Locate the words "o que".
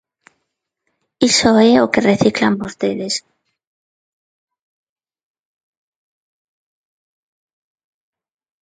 1.85-2.05